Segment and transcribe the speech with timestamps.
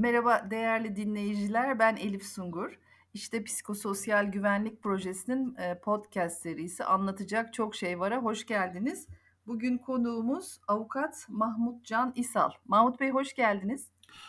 [0.00, 2.78] Merhaba değerli dinleyiciler, ben Elif Sungur.
[3.14, 9.06] İşte Psikososyal Güvenlik Projesi'nin e, podcast serisi Anlatacak Çok Şey Var'a hoş geldiniz.
[9.46, 12.50] Bugün konuğumuz avukat Mahmut Can İsal.
[12.64, 13.88] Mahmut Bey hoş geldiniz.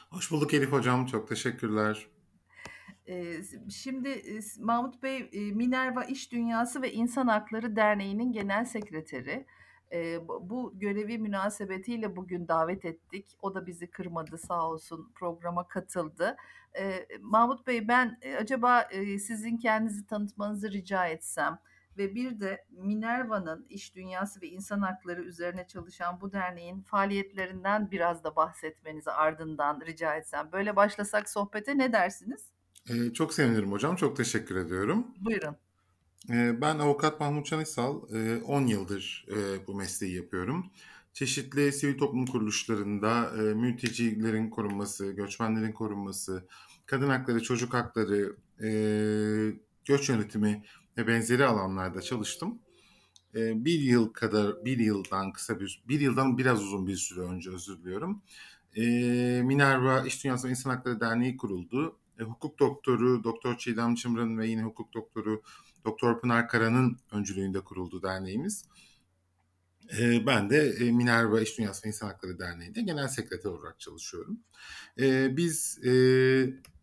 [0.10, 2.08] Hoş bulduk Elif Hocam, çok teşekkürler.
[3.08, 9.46] Ee, şimdi e, Mahmut Bey e, Minerva İş Dünyası ve İnsan Hakları Derneği'nin genel sekreteri.
[9.94, 13.38] E, bu görevi münasebetiyle bugün davet ettik.
[13.42, 16.36] O da bizi kırmadı sağ olsun programa katıldı.
[16.80, 21.60] E, Mahmut Bey ben e, acaba e, sizin kendinizi tanıtmanızı rica etsem
[21.98, 28.24] ve bir de Minerva'nın iş dünyası ve insan hakları üzerine çalışan bu derneğin faaliyetlerinden biraz
[28.24, 30.50] da bahsetmenizi ardından rica etsem.
[30.52, 32.46] Böyle başlasak sohbete ne dersiniz?
[32.90, 35.08] Ee, çok sevinirim hocam, çok teşekkür ediyorum.
[35.20, 35.56] Buyurun.
[36.30, 38.02] Ben avukat Mahmut Çanisal,
[38.46, 39.26] 10 yıldır
[39.68, 40.66] bu mesleği yapıyorum.
[41.14, 46.48] Çeşitli sivil toplum kuruluşlarında mültecilerin korunması, göçmenlerin korunması,
[46.86, 48.36] kadın hakları, çocuk hakları,
[49.86, 50.64] göç yönetimi
[50.98, 52.60] ve benzeri alanlarda çalıştım.
[53.36, 57.78] Bir yıl kadar, bir yıldan kısa bir, bir yıldan biraz uzun bir süre önce özür
[57.78, 58.22] diliyorum.
[59.48, 61.98] Minerva İş Dünyası ve İnsan Hakları Derneği kuruldu.
[62.20, 65.42] Hukuk doktoru Doktor Çiğdem Çımrın ve yine hukuk doktoru
[65.86, 68.66] Doktor Pınar Kara'nın öncülüğünde kuruldu derneğimiz.
[70.00, 74.40] Ee, ben de e, Minerva İş Dünyası ve İnsan Hakları Derneği'nde genel sekreter olarak çalışıyorum.
[75.00, 75.92] Ee, biz e,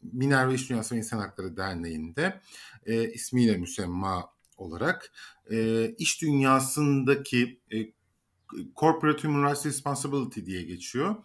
[0.02, 2.40] Minerva İş Dünyası ve İnsan Hakları Derneği'nde
[2.86, 5.12] e, ismiyle müsemma olarak
[5.98, 7.60] iş dünyasındaki
[8.76, 11.16] Corporate Human Rights Responsibility diye geçiyor.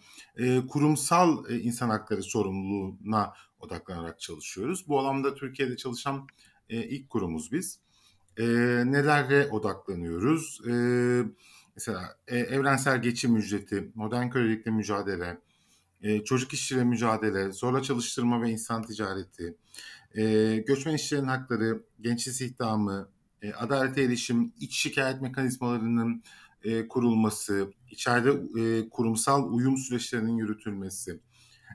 [0.69, 4.87] kurumsal insan hakları sorumluluğuna odaklanarak çalışıyoruz.
[4.87, 6.27] Bu alanda Türkiye'de çalışan
[6.69, 7.79] e, ilk kurumuz biz.
[8.37, 8.43] E,
[8.85, 10.61] nelere odaklanıyoruz?
[10.67, 10.73] E,
[11.75, 15.37] mesela e, evrensel geçim ücreti, modern kölelikle mücadele,
[16.01, 19.55] e, çocuk işçiyle mücadele, zorla çalıştırma ve insan ticareti,
[20.15, 23.09] e, göçmen işçilerin hakları, genç istihdamı,
[23.41, 26.23] e, adalete erişim, iç şikayet mekanizmalarının
[26.63, 28.29] e, kurulması, içeride
[28.61, 31.19] e, kurumsal uyum süreçlerinin yürütülmesi,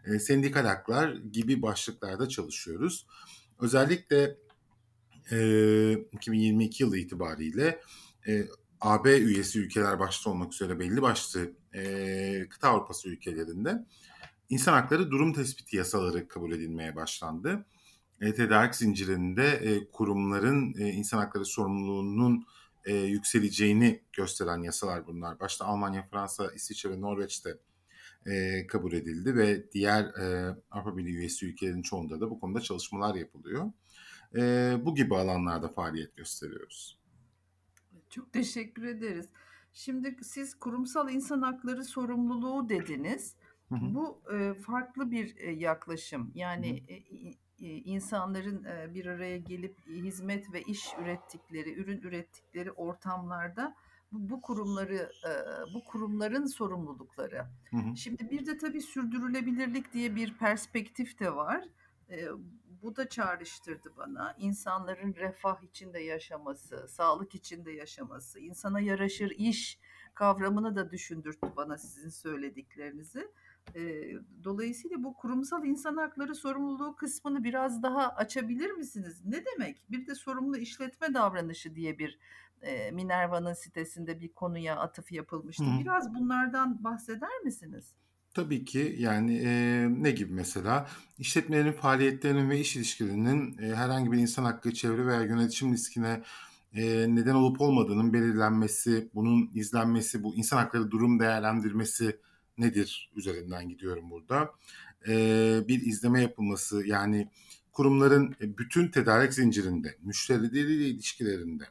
[0.04, 3.06] e, sendikal haklar gibi başlıklarda çalışıyoruz.
[3.60, 4.36] Özellikle
[5.32, 7.80] e, 2022 yılı itibariyle
[8.28, 8.44] e,
[8.80, 13.86] AB üyesi ülkeler başta olmak üzere belli başlı e, kıta Avrupası ülkelerinde
[14.48, 17.66] insan hakları durum tespiti yasaları kabul edilmeye başlandı.
[18.20, 22.44] E, tedarik zincirinde e, kurumların e, insan hakları sorumluluğunun
[22.84, 25.40] e, yükseleceğini gösteren yasalar bunlar.
[25.40, 27.58] Başta Almanya, Fransa, İsviçre ve Norveç'te
[28.26, 33.14] e, kabul edildi ve diğer e, Avrupa Birliği üyesi ülkelerin çoğunda da bu konuda çalışmalar
[33.14, 33.72] yapılıyor
[34.36, 36.98] e, bu gibi alanlarda faaliyet gösteriyoruz.
[38.10, 39.28] Çok teşekkür ederiz.
[39.72, 43.36] Şimdi siz kurumsal insan hakları sorumluluğu dediniz.
[43.68, 43.94] Hı hı.
[43.94, 46.32] Bu e, farklı bir e, yaklaşım.
[46.34, 47.28] Yani hı hı.
[47.60, 53.74] E, insanların e, bir araya gelip hizmet ve iş ürettikleri, ürün ürettikleri ortamlarda
[54.12, 55.30] bu, bu kurumları, e,
[55.74, 57.46] bu kurumların sorumlulukları.
[57.70, 57.96] Hı hı.
[57.96, 61.64] Şimdi bir de tabii sürdürülebilirlik diye bir perspektif de var.
[62.10, 62.26] E,
[62.82, 64.34] bu da çağrıştırdı bana.
[64.38, 69.78] İnsanların refah içinde yaşaması, sağlık içinde yaşaması, insana yaraşır iş
[70.14, 73.28] kavramını da düşündürttü bana sizin söylediklerinizi.
[74.44, 79.22] dolayısıyla bu kurumsal insan hakları sorumluluğu kısmını biraz daha açabilir misiniz?
[79.24, 79.82] Ne demek?
[79.90, 82.18] Bir de sorumlu işletme davranışı diye bir
[82.92, 85.64] Minerva'nın sitesinde bir konuya atıf yapılmıştı.
[85.80, 87.96] Biraz bunlardan bahseder misiniz?
[88.34, 94.18] Tabii ki yani e, ne gibi mesela işletmelerin faaliyetlerinin ve iş ilişkilerinin e, herhangi bir
[94.18, 96.22] insan hakkı, çevre veya yönetim riskine
[96.74, 102.16] e, neden olup olmadığının belirlenmesi, bunun izlenmesi, bu insan hakları durum değerlendirmesi
[102.58, 104.50] nedir üzerinden gidiyorum burada.
[105.08, 105.14] E,
[105.69, 107.31] bir izleme yapılması yani
[107.72, 111.64] kurumların bütün tedarik zincirinde, müşterileriyle ilişkilerinde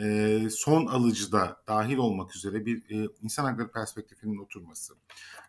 [0.00, 4.94] e, son alıcıda dahil olmak üzere bir e, insan hakları perspektifinin oturması,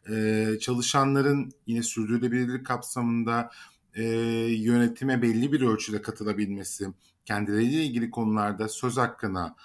[0.10, 3.52] e, çalışanların yine sürdürülebilirlik kapsamında
[3.96, 4.04] e,
[4.50, 6.88] yönetime belli bir ölçüde katılabilmesi,
[7.26, 9.56] kendileriyle ilgili konularda söz hakkına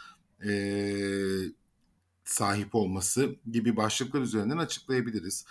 [0.44, 0.50] e,
[2.24, 5.44] sahip olması gibi başlıklar üzerinden açıklayabiliriz.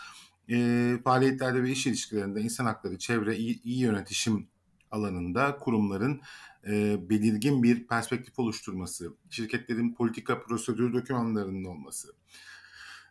[0.50, 4.48] E, faaliyetlerde ve iş ilişkilerinde insan hakları, çevre, iyi, iyi yönetişim
[4.92, 6.22] alanında kurumların
[6.70, 12.14] e, belirgin bir perspektif oluşturması, şirketlerin politika prosedür dokümanlarının olması,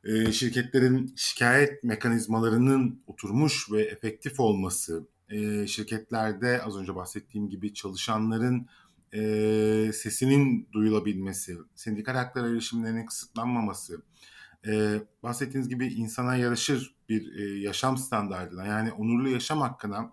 [0.04, 8.66] e, şirketlerin şikayet mekanizmalarının oturmuş ve efektif olması, e, şirketlerde az önce bahsettiğim gibi çalışanların
[9.14, 14.02] e, sesinin duyulabilmesi, sendikal haklar erişimlerinin kısıtlanmaması,
[14.66, 20.12] e, bahsettiğiniz gibi insana yaraşır bir e, yaşam standartına yani onurlu yaşam hakkına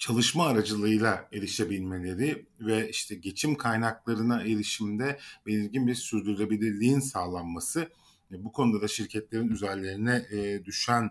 [0.00, 7.88] çalışma aracılığıyla erişebilmeleri ve işte geçim kaynaklarına erişimde belirgin bir sürdürülebilirliğin sağlanması
[8.30, 11.10] bu konuda da şirketlerin üzerlerine e, düşen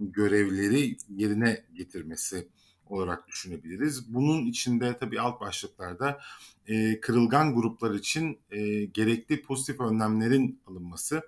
[0.00, 2.48] görevleri yerine getirmesi
[2.86, 4.14] olarak düşünebiliriz.
[4.14, 6.20] Bunun içinde tabii alt başlıklarda
[6.66, 11.22] e, kırılgan gruplar için e, gerekli pozitif önlemlerin alınması,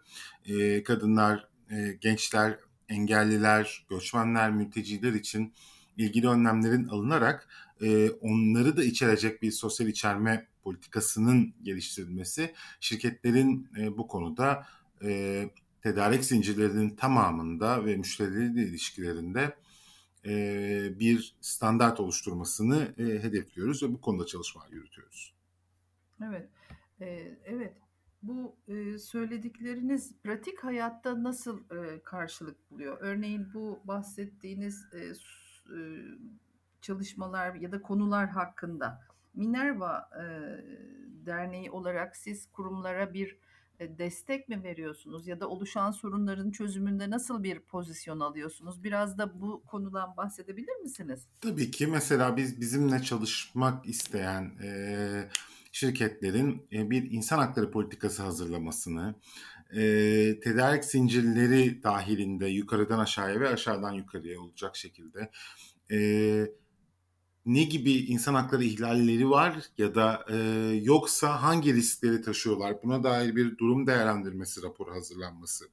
[0.46, 5.52] e, kadınlar, e, gençler, engelliler, göçmenler, mülteciler için
[5.96, 7.48] ilgili önlemlerin alınarak
[7.82, 14.66] e, onları da içerecek bir sosyal içerme politikasının geliştirilmesi şirketlerin e, bu konuda
[15.02, 15.50] e,
[15.82, 19.56] tedarik zincirlerinin tamamında ve müşterileriyle ilişkilerinde
[20.26, 25.34] e, bir standart oluşturmasını e, hedefliyoruz ve bu konuda çalışmalar yürütüyoruz.
[26.24, 26.48] Evet,
[27.00, 27.72] e, evet.
[28.22, 32.96] Bu e, söyledikleriniz pratik hayatta nasıl e, karşılık buluyor?
[33.00, 35.14] Örneğin bu bahsettiğiniz e,
[35.66, 35.78] e,
[36.80, 39.00] çalışmalar ya da konular hakkında
[39.34, 40.24] Minerva e,
[41.26, 43.38] Derneği olarak siz kurumlara bir
[43.80, 48.84] e, destek mi veriyorsunuz ya da oluşan sorunların çözümünde nasıl bir pozisyon alıyorsunuz?
[48.84, 51.28] Biraz da bu konudan bahsedebilir misiniz?
[51.40, 54.52] Tabii ki mesela biz bizimle çalışmak isteyen
[55.72, 59.14] şirketlerin bir insan hakları politikası hazırlamasını,
[59.76, 65.30] e, tedarik zincirleri dahilinde yukarıdan aşağıya ve aşağıdan yukarıya olacak şekilde
[65.92, 65.98] e,
[67.46, 70.36] ne gibi insan hakları ihlalleri var ya da e,
[70.82, 75.64] yoksa hangi riskleri taşıyorlar buna dair bir durum değerlendirmesi raporu hazırlanması.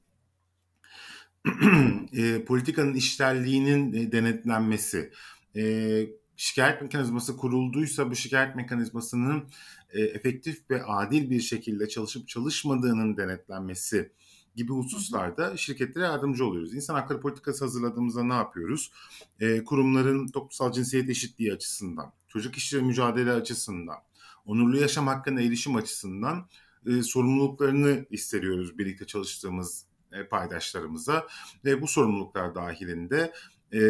[2.12, 5.12] e, politikanın işlerliğinin denetlenmesi,
[5.56, 5.62] e,
[6.36, 9.44] şikayet mekanizması kurulduysa bu şikayet mekanizmasının
[9.92, 14.12] e, efektif ve adil bir şekilde çalışıp çalışmadığının denetlenmesi
[14.56, 16.74] gibi hususlarda şirketlere yardımcı oluyoruz.
[16.74, 18.92] İnsan hakları politikası hazırladığımızda ne yapıyoruz?
[19.40, 23.98] E, kurumların toplumsal cinsiyet eşitliği açısından, çocuk işçileri mücadele açısından,
[24.46, 26.48] onurlu yaşam hakkına erişim açısından
[26.86, 31.26] e, sorumluluklarını isteriyoruz birlikte çalıştığımız e, paydaşlarımıza
[31.64, 33.32] ve bu sorumluluklar dahilinde
[33.72, 33.80] e,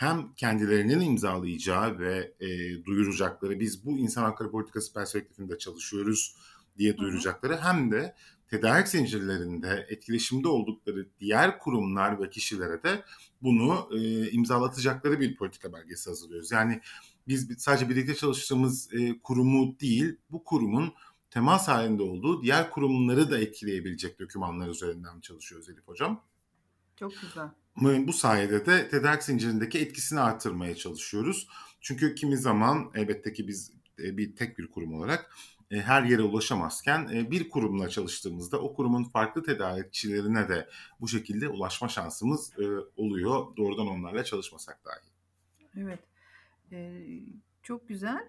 [0.00, 2.48] hem kendilerinin imzalayacağı ve e,
[2.84, 6.36] duyuracakları biz bu insan hakları politikası perspektifinde çalışıyoruz
[6.78, 8.14] diye duyuracakları hem de
[8.48, 13.04] tedarik zincirlerinde etkileşimde oldukları diğer kurumlar ve kişilere de
[13.42, 16.52] bunu e, imzalatacakları bir politika belgesi hazırlıyoruz.
[16.52, 16.80] Yani
[17.28, 20.94] biz sadece birlikte çalıştığımız e, kurumu değil, bu kurumun
[21.30, 26.24] temas halinde olduğu diğer kurumları da etkileyebilecek dokümanlar üzerinden çalışıyoruz Elif Hocam.
[26.96, 27.48] Çok güzel.
[27.80, 31.48] Bu sayede de tedarik zincirindeki etkisini artırmaya çalışıyoruz.
[31.80, 35.30] Çünkü kimi zaman elbette ki biz e, bir tek bir kurum olarak
[35.70, 40.68] e, her yere ulaşamazken e, bir kurumla çalıştığımızda o kurumun farklı tedarikçilerine de
[41.00, 42.52] bu şekilde ulaşma şansımız
[42.96, 43.56] oluyor.
[43.56, 45.10] Doğrudan onlarla çalışmasak dahi.
[45.76, 46.00] Evet.
[47.62, 48.28] Çok güzel.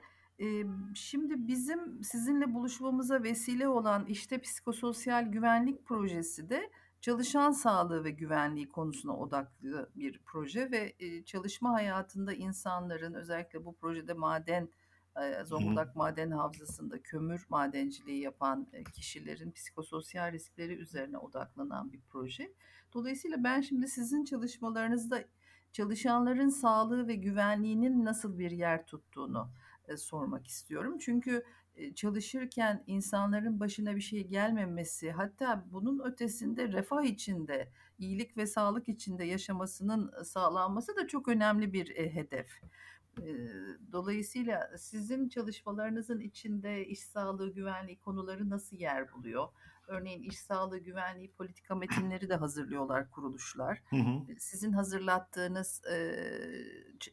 [0.95, 6.69] Şimdi bizim sizinle buluşmamıza vesile olan işte psikososyal güvenlik projesi de
[7.01, 10.95] çalışan sağlığı ve güvenliği konusuna odaklı bir proje ve
[11.25, 14.69] çalışma hayatında insanların özellikle bu projede maden
[15.45, 22.53] Zonguldak Maden Havzası'nda kömür madenciliği yapan kişilerin psikososyal riskleri üzerine odaklanan bir proje.
[22.93, 25.23] Dolayısıyla ben şimdi sizin çalışmalarınızda
[25.71, 29.49] çalışanların sağlığı ve güvenliğinin nasıl bir yer tuttuğunu
[29.97, 30.97] sormak istiyorum.
[30.99, 31.43] Çünkü
[31.95, 39.23] çalışırken insanların başına bir şey gelmemesi, hatta bunun ötesinde refah içinde, iyilik ve sağlık içinde
[39.23, 42.61] yaşamasının sağlanması da çok önemli bir hedef.
[43.91, 49.47] Dolayısıyla sizin çalışmalarınızın içinde iş sağlığı güvenliği konuları nasıl yer buluyor?
[49.87, 53.81] Örneğin iş sağlığı güvenliği politika metinleri de hazırlıyorlar kuruluşlar.
[53.89, 54.39] Hı hı.
[54.39, 55.81] Sizin hazırlattığınız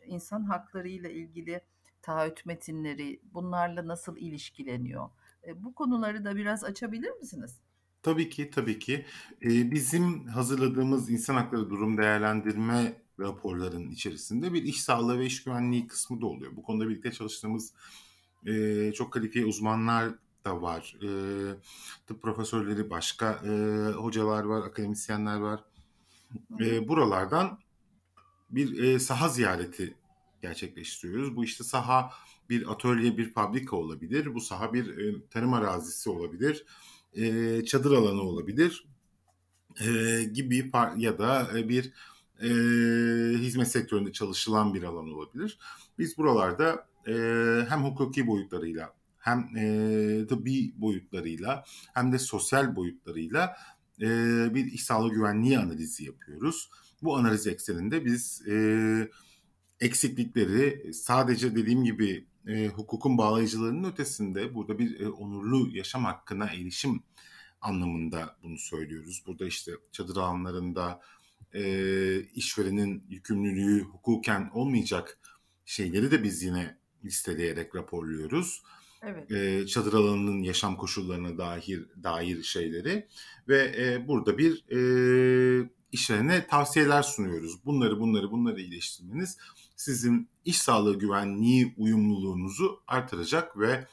[0.06, 1.60] insan hakları ile ilgili
[2.02, 5.10] taahhüt metinleri bunlarla nasıl ilişkileniyor?
[5.46, 7.60] E, bu konuları da biraz açabilir misiniz?
[8.02, 9.06] Tabii ki, tabii ki.
[9.42, 15.86] Ee, bizim hazırladığımız insan hakları durum değerlendirme raporların içerisinde bir iş sağlığı ve iş güvenliği
[15.86, 16.56] kısmı da oluyor.
[16.56, 17.72] Bu konuda birlikte çalıştığımız
[18.46, 20.14] e, çok kalifiye uzmanlar
[20.44, 20.96] da var.
[21.02, 21.08] E,
[22.06, 23.50] tıp profesörleri, başka e,
[23.92, 25.64] hocalar var, akademisyenler var.
[26.60, 27.58] E, buralardan
[28.50, 29.94] bir e, saha ziyareti
[30.42, 31.36] gerçekleştiriyoruz.
[31.36, 32.10] Bu işte saha
[32.50, 34.34] bir atölye, bir fabrika olabilir.
[34.34, 36.64] Bu saha bir e, tarım arazisi olabilir.
[37.12, 38.86] E, çadır alanı olabilir.
[39.80, 41.92] E, gibi ya da e, bir
[42.42, 42.48] e,
[43.38, 45.58] hizmet sektöründe çalışılan bir alan olabilir.
[45.98, 47.12] Biz buralarda e,
[47.68, 51.64] hem hukuki boyutlarıyla hem e, tıbbi boyutlarıyla
[51.94, 53.56] hem de sosyal boyutlarıyla
[54.00, 54.06] e,
[54.54, 56.70] bir iş sağlığı güvenliği analizi yapıyoruz.
[57.02, 58.54] Bu analiz ekseninde biz e,
[59.80, 67.02] eksiklikleri sadece dediğim gibi e, hukukun bağlayıcılarının ötesinde burada bir e, onurlu yaşam hakkına erişim
[67.60, 69.22] anlamında bunu söylüyoruz.
[69.26, 71.00] Burada işte çadır alanlarında
[71.54, 75.18] e, işverenin yükümlülüğü hukuken olmayacak
[75.64, 78.62] şeyleri de biz yine listeleyerek raporluyoruz.
[79.02, 79.32] Evet.
[79.32, 83.08] E, çadır alanının yaşam koşullarına dair dair şeyleri
[83.48, 87.64] ve e, burada bir e, işverene tavsiyeler sunuyoruz.
[87.64, 89.38] Bunları bunları bunları iyileştirmeniz
[89.78, 93.86] sizin iş sağlığı güvenliği uyumluluğunuzu artıracak ve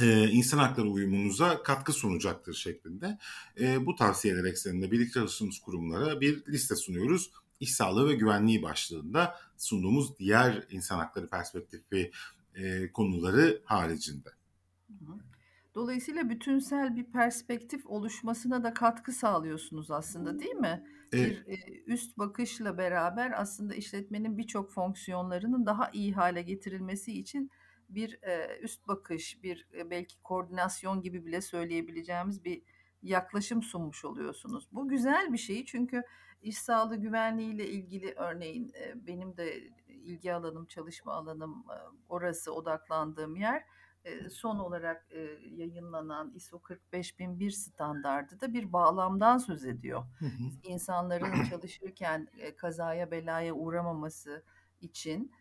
[0.00, 3.18] e, insan hakları uyumunuza katkı sunacaktır şeklinde.
[3.60, 7.30] E, bu tavsiyeler ekseninde birlikte çalıştığımız kurumlara bir liste sunuyoruz.
[7.60, 12.10] İş sağlığı ve güvenliği başlığında sunduğumuz diğer insan hakları perspektifi
[12.54, 14.28] e, konuları haricinde.
[15.74, 20.84] Dolayısıyla bütünsel bir perspektif oluşmasına da katkı sağlıyorsunuz aslında değil mi?
[21.12, 21.44] Bir
[21.86, 27.50] üst bakışla beraber aslında işletmenin birçok fonksiyonlarının daha iyi hale getirilmesi için
[27.88, 28.20] bir
[28.62, 32.62] üst bakış, bir belki koordinasyon gibi bile söyleyebileceğimiz bir
[33.02, 34.68] yaklaşım sunmuş oluyorsunuz.
[34.72, 36.02] Bu güzel bir şey çünkü
[36.42, 41.64] iş sağlığı güvenliği ile ilgili örneğin benim de ilgi alanım, çalışma alanım
[42.08, 43.64] orası odaklandığım yer
[44.30, 45.06] son olarak
[45.50, 50.04] yayınlanan ISO 45001 standardı da bir bağlamdan söz ediyor.
[50.18, 50.50] Hı hı.
[50.62, 54.44] İnsanların çalışırken kazaya belaya uğramaması
[54.80, 55.32] için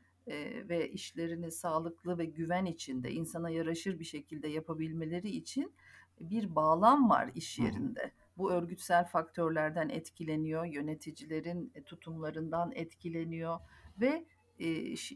[0.70, 5.74] ve işlerini sağlıklı ve güven içinde insana yaraşır bir şekilde yapabilmeleri için
[6.20, 8.02] bir bağlam var iş yerinde.
[8.02, 8.12] Hı hı.
[8.38, 13.60] Bu örgütsel faktörlerden etkileniyor, yöneticilerin tutumlarından etkileniyor
[14.02, 14.26] ve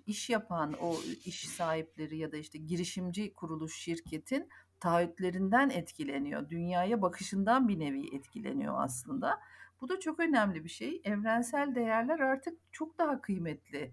[0.05, 4.49] iş yapan o iş sahipleri ya da işte girişimci kuruluş şirketin
[4.79, 6.49] taahhütlerinden etkileniyor.
[6.49, 9.39] Dünyaya bakışından bir nevi etkileniyor aslında.
[9.81, 11.01] Bu da çok önemli bir şey.
[11.03, 13.91] Evrensel değerler artık çok daha kıymetli.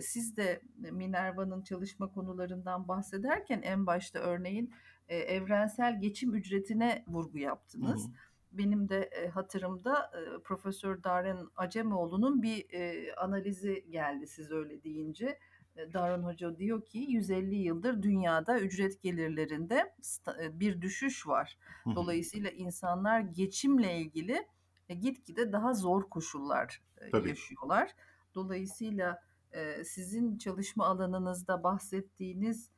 [0.00, 4.74] Siz de Minerva'nın çalışma konularından bahsederken en başta örneğin
[5.08, 8.04] evrensel geçim ücretine vurgu yaptınız.
[8.04, 14.50] Hı hı benim de e, hatırımda e, Profesör Darren Acemoğlu'nun bir e, analizi geldi siz
[14.50, 15.38] öyle deyince.
[15.76, 19.94] E, Darren Hoca diyor ki 150 yıldır dünyada ücret gelirlerinde
[20.52, 21.58] bir düşüş var.
[21.94, 24.46] Dolayısıyla insanlar geçimle ilgili
[24.88, 27.90] e, gitgide daha zor koşullar e, yaşıyorlar.
[28.34, 32.70] Dolayısıyla e, sizin çalışma alanınızda bahsettiğiniz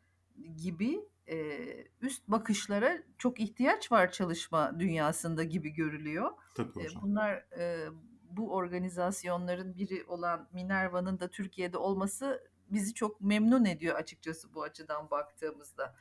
[0.63, 1.59] gibi e,
[2.01, 6.31] üst bakışlara çok ihtiyaç var çalışma dünyasında gibi görülüyor.
[6.55, 6.99] Tabii hocam.
[6.99, 7.89] E, bunlar e,
[8.31, 15.11] bu organizasyonların biri olan Minerva'nın da Türkiye'de olması bizi çok memnun ediyor açıkçası bu açıdan
[15.11, 15.95] baktığımızda.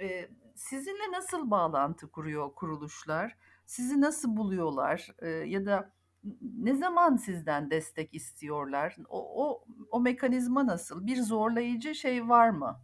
[0.00, 3.36] E, sizinle nasıl bağlantı kuruyor kuruluşlar?
[3.66, 5.14] Sizi nasıl buluyorlar?
[5.18, 5.92] E, ya da
[6.40, 8.96] ne zaman sizden destek istiyorlar?
[9.08, 11.06] O, o, o mekanizma nasıl?
[11.06, 12.80] Bir zorlayıcı şey var mı?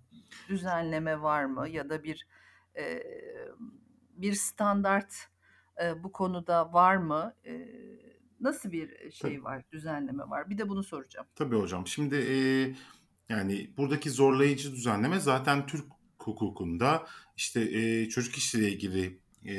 [0.49, 2.27] Düzenleme var mı ya da bir
[2.79, 3.03] e,
[4.17, 5.15] bir standart
[5.83, 7.35] e, bu konuda var mı?
[7.47, 7.69] E,
[8.41, 9.45] nasıl bir şey Tabii.
[9.45, 10.51] var, düzenleme var?
[10.51, 11.27] Bir de bunu soracağım.
[11.35, 11.87] Tabii hocam.
[11.87, 12.37] Şimdi e,
[13.29, 15.85] yani buradaki zorlayıcı düzenleme zaten Türk
[16.19, 19.57] hukukunda işte e, çocuk işiyle ilgili e,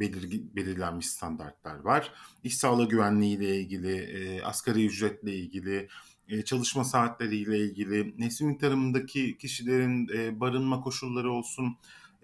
[0.00, 2.12] belir, belirlenmiş standartlar var.
[2.44, 5.88] İş sağlığı güvenliği ile ilgili, e, asgari ücretle ilgili,
[6.28, 11.76] e, çalışma saatleriyle ilgili, neslin tarımındaki kişilerin e, barınma koşulları olsun,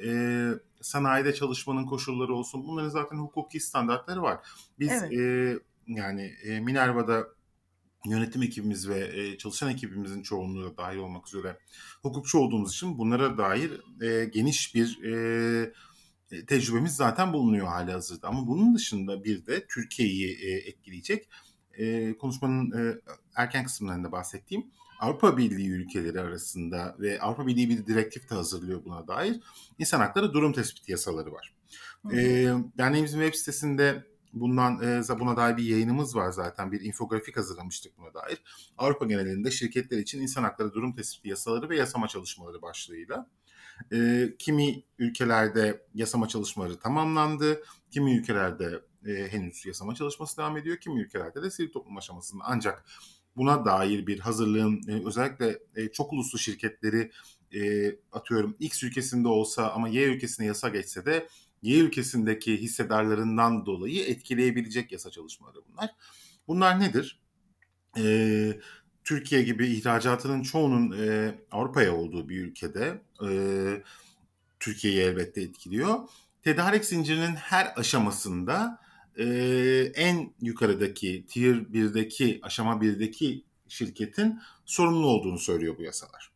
[0.04, 0.49] e,
[0.80, 4.38] sanayide çalışmanın koşulları olsun bunların zaten hukuki standartları var.
[4.78, 5.12] Biz evet.
[5.12, 7.26] e, yani e, Minerva'da
[8.06, 11.58] yönetim ekibimiz ve e, çalışan ekibimizin çoğunluğu da dahil olmak üzere
[12.02, 15.73] hukukçu olduğumuz için bunlara dair e, geniş bir e,
[16.46, 18.28] tecrübemiz zaten bulunuyor hali hazırda.
[18.28, 21.28] Ama bunun dışında bir de Türkiye'yi e, etkileyecek
[21.78, 23.00] e, konuşmanın e,
[23.35, 24.66] erken kısımlarında bahsettiğim
[25.00, 29.40] Avrupa Birliği ülkeleri arasında ve Avrupa Birliği bir direktif de hazırlıyor buna dair
[29.78, 31.54] insan hakları durum tespiti yasaları var.
[32.12, 32.19] E,
[32.78, 38.14] derneğimizin web sitesinde bundan e, buna dair bir yayınımız var zaten bir infografik hazırlamıştık buna
[38.14, 38.43] dair.
[38.78, 43.31] Avrupa genelinde şirketler için insan hakları durum tespiti yasaları ve yasama çalışmaları başlığıyla.
[43.93, 50.76] E, kimi ülkelerde yasama çalışmaları tamamlandı, kimi ülkelerde e, henüz yasama çalışması devam ediyor.
[50.76, 52.44] Kimi ülkelerde de sivil toplum aşamasında.
[52.46, 52.84] Ancak
[53.37, 57.11] buna dair bir hazırlığın e, özellikle e, çok uluslu şirketleri
[57.54, 61.28] e, atıyorum X ülkesinde olsa ama Y ülkesine yasa geçse de
[61.62, 65.90] Y ülkesindeki hissedarlarından dolayı etkileyebilecek yasa çalışmaları bunlar.
[66.49, 67.20] Bunlar nedir?
[67.99, 68.61] E,
[69.04, 73.30] Türkiye gibi ihracatının çoğunun e, Avrupa'ya olduğu bir ülkede e,
[74.61, 75.99] Türkiye'yi elbette etkiliyor.
[76.42, 78.84] Tedarik zincirinin her aşamasında
[79.18, 79.26] e,
[79.94, 86.33] en yukarıdaki tier 1'deki aşama 1'deki şirketin sorumlu olduğunu söylüyor bu yasalar.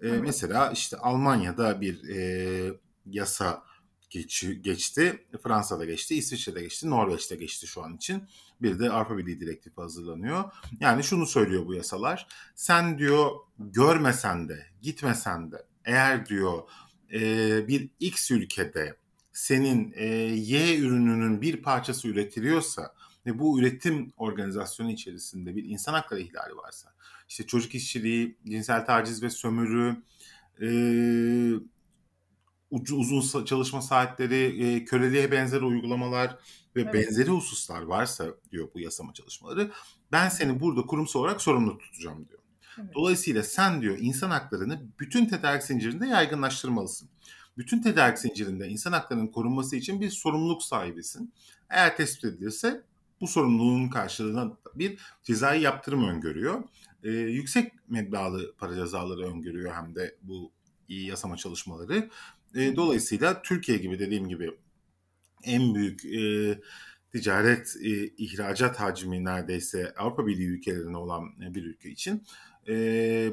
[0.00, 0.20] E, evet.
[0.22, 2.72] Mesela işte Almanya'da bir e,
[3.06, 3.62] yasa
[4.10, 8.22] geç, geçti, Fransa'da geçti, İsviçre'de geçti, Norveç'te geçti şu an için.
[8.62, 10.44] Bir de Avrupa Birliği direktifi hazırlanıyor.
[10.80, 12.26] Yani şunu söylüyor bu yasalar.
[12.54, 16.62] Sen diyor görmesen de, gitmesen de eğer diyor
[17.12, 17.20] e,
[17.68, 18.96] bir X ülkede
[19.32, 22.94] senin e, Y ürününün bir parçası üretiliyorsa
[23.26, 26.94] ve bu üretim organizasyonu içerisinde bir insan hakları ihlali varsa,
[27.28, 29.96] işte çocuk işçiliği, cinsel taciz ve sömürü,
[30.62, 30.68] e,
[32.70, 36.38] uzun çalışma saatleri, e, köleliğe benzer uygulamalar
[36.76, 36.94] ve evet.
[36.94, 39.70] benzeri hususlar varsa diyor bu yasama çalışmaları,
[40.12, 42.40] ben seni burada kurumsal olarak sorumlu tutacağım diyor.
[42.78, 42.94] Evet.
[42.94, 47.08] Dolayısıyla sen diyor insan haklarını bütün tedarik zincirinde yaygınlaştırmalısın
[47.56, 51.32] bütün tedarik zincirinde insan haklarının korunması için bir sorumluluk sahibisin.
[51.70, 52.82] Eğer tespit edilirse
[53.20, 56.64] bu sorumluluğun karşılığında bir cezai yaptırım öngörüyor.
[57.02, 60.52] Ee, yüksek meblağlı para cezaları öngörüyor hem de bu
[60.88, 62.10] iyi yasama çalışmaları.
[62.54, 64.50] Ee, dolayısıyla Türkiye gibi dediğim gibi
[65.44, 66.58] en büyük e,
[67.12, 72.24] ticaret e, ihracat hacmi neredeyse Avrupa Birliği ülkelerine olan bir ülke için
[72.68, 72.74] e,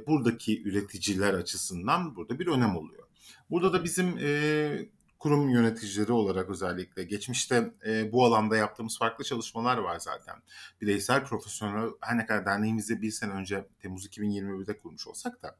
[0.08, 3.09] buradaki üreticiler açısından burada bir önem oluyor.
[3.50, 9.78] Burada da bizim e, kurum yöneticileri olarak özellikle geçmişte e, bu alanda yaptığımız farklı çalışmalar
[9.78, 10.36] var zaten.
[10.82, 15.58] Bireysel, profesyonel, her ne kadar derneğimizi bir sene önce Temmuz 2021'de kurmuş olsak da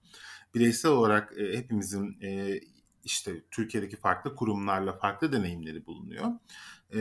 [0.56, 2.60] bireysel olarak e, hepimizin e,
[3.04, 6.26] işte Türkiye'deki farklı kurumlarla farklı deneyimleri bulunuyor.
[6.94, 7.00] E,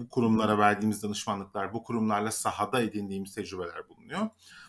[0.00, 4.28] bu kurumlara verdiğimiz danışmanlıklar, bu kurumlarla sahada edindiğimiz tecrübeler bulunuyor.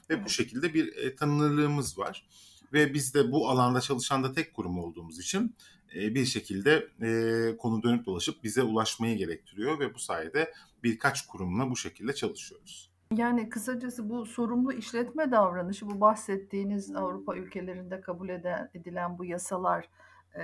[0.10, 2.27] Ve bu şekilde bir e, tanınırlığımız var
[2.74, 5.55] ve biz de bu alanda çalışan da tek kurum olduğumuz için
[5.96, 10.53] e, bir şekilde e, konu dönüp dolaşıp bize ulaşmayı gerektiriyor ve bu sayede
[10.84, 12.92] birkaç kurumla bu şekilde çalışıyoruz.
[13.18, 19.90] Yani kısacası bu sorumlu işletme davranışı, bu bahsettiğiniz Avrupa ülkelerinde kabul eden, edilen bu yasalar
[20.36, 20.44] e,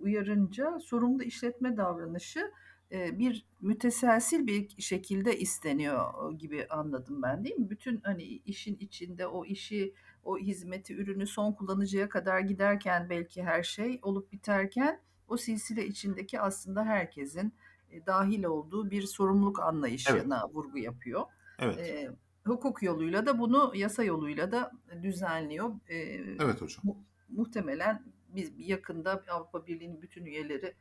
[0.00, 2.52] uyarınca sorumlu işletme davranışı
[2.92, 7.70] e, bir müteselsil bir şekilde isteniyor gibi anladım ben değil mi?
[7.70, 9.94] Bütün hani işin içinde o işi
[10.26, 16.40] o hizmeti, ürünü son kullanıcıya kadar giderken belki her şey olup biterken o silsile içindeki
[16.40, 17.54] aslında herkesin
[17.90, 20.54] e, dahil olduğu bir sorumluluk anlayışına evet.
[20.54, 21.22] vurgu yapıyor.
[21.58, 21.78] Evet.
[21.78, 22.10] E,
[22.44, 25.70] hukuk yoluyla da bunu yasa yoluyla da düzenliyor.
[25.88, 25.96] E,
[26.40, 26.80] evet hocam.
[26.82, 30.74] Mu- muhtemelen biz yakında Avrupa Birliği'nin bütün üyeleri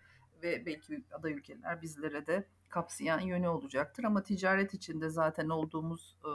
[0.44, 4.04] ve belki aday ülkeler bizlere de kapsayan yönü olacaktır.
[4.04, 6.32] Ama ticaret içinde zaten olduğumuz e,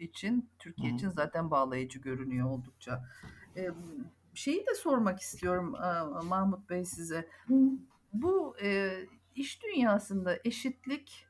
[0.00, 0.96] için Türkiye Hı.
[0.96, 3.04] için zaten bağlayıcı görünüyor oldukça.
[3.56, 3.68] E,
[4.34, 7.28] şeyi de sormak istiyorum e, Mahmut Bey size.
[7.46, 7.54] Hı.
[8.12, 8.92] Bu e,
[9.34, 11.26] iş dünyasında eşitlik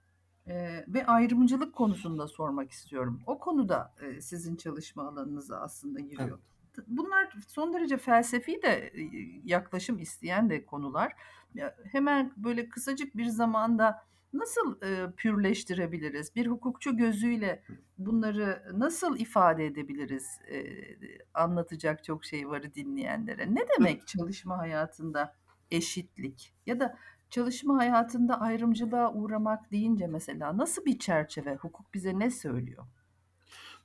[0.46, 3.20] e, ve ayrımcılık konusunda sormak istiyorum.
[3.26, 6.28] O konuda e, sizin çalışma alanınıza aslında giriyor.
[6.28, 6.86] Evet.
[6.86, 8.92] Bunlar son derece felsefi de
[9.44, 11.12] yaklaşım isteyen de konular.
[11.92, 16.36] Hemen böyle kısacık bir zamanda nasıl e, pürleştirebiliriz?
[16.36, 17.62] Bir hukukçu gözüyle
[17.98, 20.38] bunları nasıl ifade edebiliriz?
[20.50, 20.64] E,
[21.34, 23.54] anlatacak çok şey var dinleyenlere.
[23.54, 25.34] Ne demek çalışma hayatında
[25.70, 26.98] eşitlik ya da
[27.30, 31.54] çalışma hayatında ayrımcılığa uğramak deyince mesela nasıl bir çerçeve?
[31.54, 32.86] Hukuk bize ne söylüyor?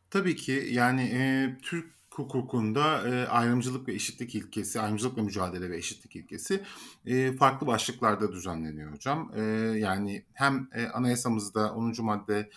[0.10, 6.16] Tabii ki yani e, Türk hukukunda e, ayrımcılık ve eşitlik ilkesi, ayrımcılıkla mücadele ve eşitlik
[6.16, 6.64] ilkesi
[7.06, 9.32] e, farklı başlıklarda düzenleniyor hocam.
[9.36, 9.42] E,
[9.78, 11.94] yani hem e, anayasamızda 10.
[12.00, 12.50] madde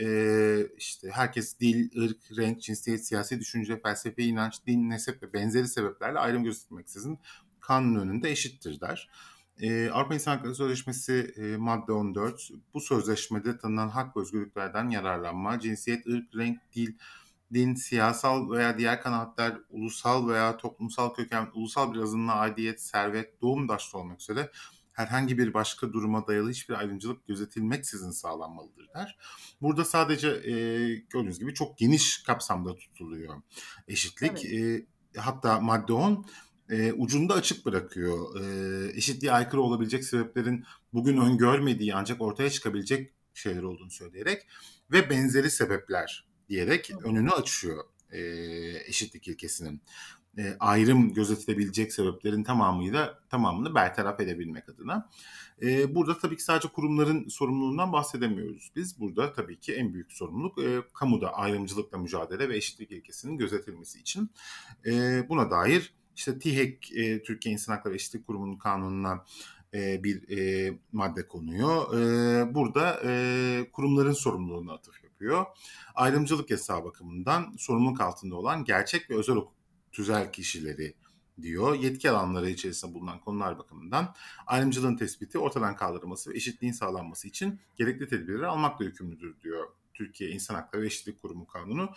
[0.00, 0.06] e,
[0.76, 6.18] işte herkes dil, ırk, renk, cinsiyet, siyasi düşünce, felsefe, inanç, din, nesep ve benzeri sebeplerle
[6.18, 7.18] ayrım gözetmeksizin
[7.60, 9.10] kanun önünde eşittir der.
[9.60, 15.60] E, Avrupa İnsan Hakları Sözleşmesi e, madde 14 bu sözleşmede tanınan hak ve özgürlüklerden yararlanma,
[15.60, 16.94] cinsiyet, ırk, renk, dil,
[17.54, 23.68] din, siyasal veya diğer kanaatler, ulusal veya toplumsal köken, ulusal bir azınlığa aidiyet, servet, doğum
[23.68, 24.50] daşlı olmak üzere
[24.96, 29.18] herhangi bir başka duruma dayalı hiçbir ayrımcılık gözetilmeksizin sağlanmalıdır der.
[29.62, 30.52] Burada sadece e,
[30.94, 33.42] gördüğünüz gibi çok geniş kapsamda tutuluyor
[33.88, 34.44] eşitlik.
[34.44, 34.86] Evet.
[35.16, 36.26] E, hatta madde 10
[36.70, 38.40] e, ucunda açık bırakıyor.
[38.40, 44.46] E, eşitliğe aykırı olabilecek sebeplerin bugün öngörmediği ancak ortaya çıkabilecek şeyler olduğunu söyleyerek
[44.92, 48.20] ve benzeri sebepler diyerek önünü açıyor e,
[48.86, 49.80] eşitlik ilkesinin.
[50.38, 55.10] E, ayrım gözetilebilecek sebeplerin tamamıyla tamamını bertaraf edebilmek adına.
[55.62, 58.72] E, burada tabii ki sadece kurumların sorumluluğundan bahsedemiyoruz.
[58.76, 64.00] Biz burada tabii ki en büyük sorumluluk e, kamuda ayrımcılıkla mücadele ve eşitlik ilkesinin gözetilmesi
[64.00, 64.30] için.
[64.86, 69.24] E, buna dair işte TİHEK, e, Türkiye İnsan Hakları ve Eşitlik Kurumu'nun kanununa
[69.74, 71.98] e, bir e, madde konuyor.
[71.98, 75.46] E, burada e, kurumların sorumluluğuna atıf yapıyor.
[75.94, 79.36] Ayrımcılık yasağı bakımından sorumluluk altında olan gerçek ve özel
[79.92, 80.94] tüzel kişileri
[81.42, 81.74] diyor.
[81.74, 84.14] Yetki alanları içerisinde bulunan konular bakımından
[84.46, 90.54] ayrımcılığın tespiti, ortadan kaldırılması ve eşitliğin sağlanması için gerekli tedbirleri almakla yükümlüdür diyor Türkiye İnsan
[90.54, 91.90] Hakları ve Eşitlik Kurumu Kanunu.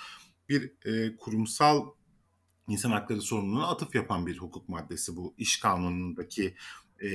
[0.49, 1.87] Bir e, kurumsal
[2.67, 6.55] insan hakları sorumluluğuna atıf yapan bir hukuk maddesi bu iş kanunundaki
[7.03, 7.09] e,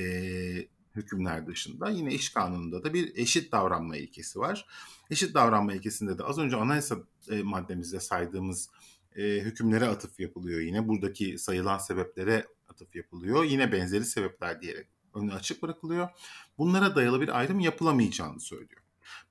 [0.95, 4.65] hükümler dışında yine iş kanununda da bir eşit davranma ilkesi var.
[5.09, 6.97] Eşit davranma ilkesinde de az önce anayasa
[7.29, 8.69] e, maddemizde saydığımız
[9.15, 10.87] e, hükümlere atıf yapılıyor yine.
[10.87, 13.43] Buradaki sayılan sebeplere atıf yapılıyor.
[13.43, 16.09] Yine benzeri sebepler diyerek önü açık bırakılıyor.
[16.57, 18.81] Bunlara dayalı bir ayrım yapılamayacağını söylüyor.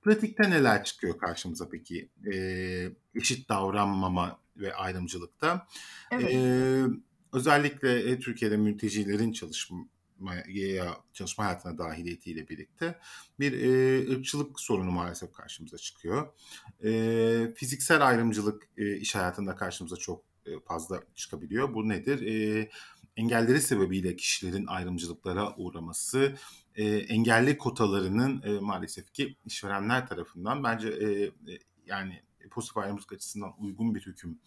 [0.03, 2.37] Pratikte neler çıkıyor karşımıza peki e,
[3.15, 5.67] eşit davranmama ve ayrımcılıkta?
[6.11, 6.35] Evet.
[6.35, 6.83] E,
[7.33, 9.79] özellikle Türkiye'de mültecilerin çalışma
[10.25, 12.99] çalışmaya, çalışma hayatına dahiliyetiyle birlikte
[13.41, 16.33] bir e, ırkçılık sorunu maalesef karşımıza çıkıyor.
[16.85, 21.75] E, fiziksel ayrımcılık e, iş hayatında karşımıza çok e, fazla çıkabiliyor.
[21.75, 22.23] Bu nedir?
[22.27, 22.69] E,
[23.17, 26.35] engelleri sebebiyle kişilerin ayrımcılıklara uğraması,
[26.75, 33.53] e, engelli kotalarının e, maalesef ki işverenler tarafından bence e, e, yani pozitif ayrımcılık açısından
[33.59, 34.39] uygun bir hüküm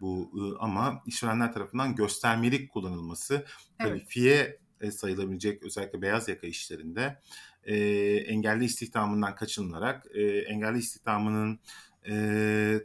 [0.00, 3.46] bu e, ama işverenler tarafından göstermelik kullanılması, evet.
[3.78, 7.22] kalifiye sayılabilecek özellikle beyaz yaka işlerinde
[7.64, 7.76] e,
[8.16, 11.60] engelli istihdamından kaçınılarak e, engelli istihdamının
[12.08, 12.12] e,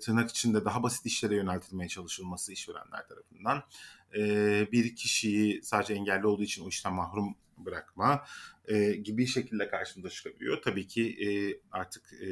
[0.01, 3.63] tırnak içinde daha basit işlere yöneltilmeye çalışılması işverenler tarafından
[4.17, 4.21] e,
[4.71, 8.25] bir kişiyi sadece engelli olduğu için o işten mahrum bırakma
[8.67, 10.61] e, gibi şekilde karşımıza çıkabiliyor.
[10.61, 11.29] Tabii ki e,
[11.71, 12.27] artık e,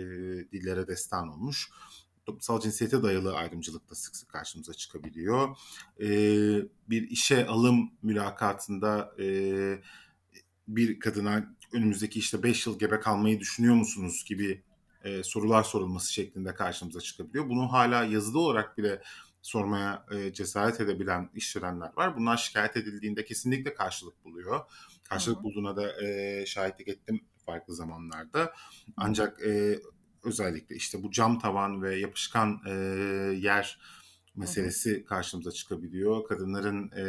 [0.52, 1.69] dillere destan olmuş
[2.25, 5.57] toplumsal cinsiyete dayalı ayrımcılık da sık sık karşımıza çıkabiliyor.
[5.99, 6.07] E,
[6.89, 9.25] bir işe alım mülakatında e,
[10.67, 14.63] bir kadına önümüzdeki işte 5 yıl gebe kalmayı düşünüyor musunuz gibi
[15.03, 17.49] e, sorular sorulması şeklinde karşımıza çıkabiliyor.
[17.49, 19.01] Bunu hala yazılı olarak bile
[19.41, 22.17] sormaya e, cesaret edebilen işverenler var.
[22.17, 24.59] Bunlar şikayet edildiğinde kesinlikle karşılık buluyor.
[25.03, 25.43] Karşılık Hı-hı.
[25.43, 28.53] bulduğuna da e, şahitlik ettim farklı zamanlarda.
[28.97, 29.79] Ancak e,
[30.23, 32.71] özellikle işte bu cam tavan ve yapışkan e,
[33.38, 33.79] yer
[34.36, 36.27] meselesi hı karşımıza çıkabiliyor.
[36.27, 37.05] Kadınların e,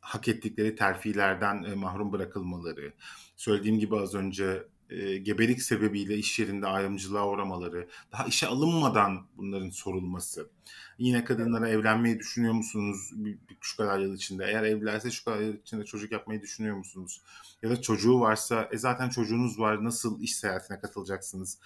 [0.00, 2.92] hak ettikleri terfilerden e, mahrum bırakılmaları,
[3.36, 9.70] söylediğim gibi az önce e, gebelik sebebiyle iş yerinde ayrımcılığa uğramaları, daha işe alınmadan bunların
[9.70, 10.50] sorulması.
[10.98, 14.44] Yine kadınlara evlenmeyi düşünüyor musunuz bir, bir, şu kadar yıl içinde?
[14.44, 17.20] Eğer evlense şu kadar yıl içinde çocuk yapmayı düşünüyor musunuz?
[17.62, 21.58] Ya da çocuğu varsa e zaten çocuğunuz var nasıl iş seyahatine katılacaksınız?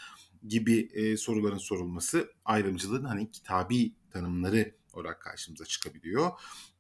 [0.49, 6.31] gibi e, soruların sorulması ayrımcılığın hani kitabi tanımları olarak karşımıza çıkabiliyor.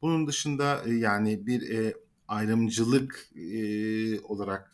[0.03, 1.95] Bunun dışında e, yani bir e,
[2.29, 4.73] ayrımcılık e, olarak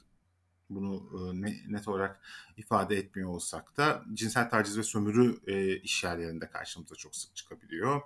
[0.70, 2.20] bunu e, net olarak
[2.56, 8.00] ifade etmiyor olsak da cinsel taciz ve sömürü e, iş yerlerinde karşımıza çok sık çıkabiliyor.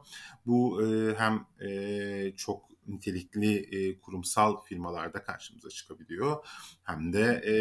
[0.47, 6.47] Bu e, hem e, çok nitelikli e, kurumsal firmalarda karşımıza çıkabiliyor.
[6.83, 7.55] Hem de e,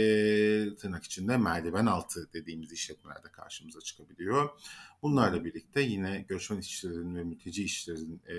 [0.76, 4.50] tırnak içinde merdiven altı dediğimiz işletmelerde karşımıza çıkabiliyor.
[5.02, 8.36] Bunlarla birlikte yine göçmen işçilerin ve mülteci işçilerin e,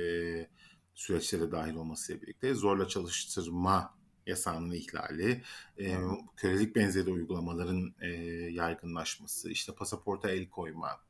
[0.94, 3.94] süreçlere dahil olmasıyla birlikte zorla çalıştırma
[4.26, 5.42] yasağının ihlali,
[5.78, 5.96] e,
[6.36, 8.08] kölelik benzeri uygulamaların e,
[8.52, 11.00] yaygınlaşması, işte pasaporta el koyma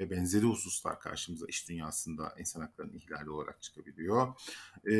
[0.00, 4.28] ve benzeri hususlar karşımıza iş dünyasında insan haklarının ihlali olarak çıkabiliyor.
[4.86, 4.94] E,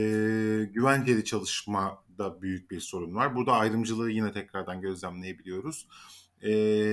[0.65, 3.37] güvenceli çalışmada büyük bir sorun var.
[3.37, 5.89] Burada ayrımcılığı yine tekrardan gözlemleyebiliyoruz.
[6.41, 6.51] E,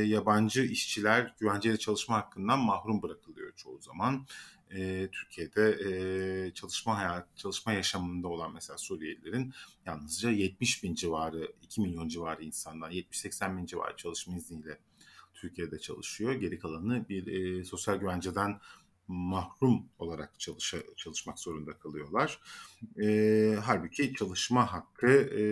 [0.08, 4.26] yabancı işçiler güvenceli çalışma hakkından mahrum bırakılıyor çoğu zaman
[4.76, 9.54] e, Türkiye'de e, çalışma hayat, çalışma yaşamında olan mesela Suriyelilerin
[9.86, 14.78] yalnızca 70 bin civarı, 2 milyon civarı insandan 70-80 bin civarı çalışma izniyle
[15.34, 16.34] Türkiye'de çalışıyor.
[16.34, 18.60] Geri kalanı bir e, sosyal güvenceden
[19.08, 22.40] mahrum olarak çalışa, çalışmak zorunda kalıyorlar.
[23.02, 25.44] E, halbuki çalışma hakkı e,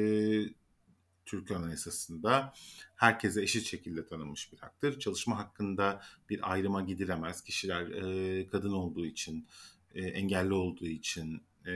[1.27, 2.53] Türk Anayasası'nda
[2.95, 4.99] herkese eşit şekilde tanınmış bir haktır.
[4.99, 7.43] Çalışma hakkında bir ayrıma gidilemez.
[7.43, 9.47] Kişiler e, kadın olduğu için,
[9.95, 11.71] e, engelli olduğu için, e,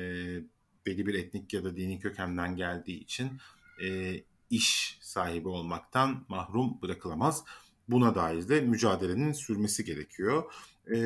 [0.85, 3.31] belli bir etnik ya da dini kökenden geldiği için
[3.83, 4.15] e,
[4.49, 7.43] iş sahibi olmaktan mahrum bırakılamaz.
[7.87, 10.53] Buna dair de mücadelenin sürmesi gerekiyor.
[10.95, 10.97] E,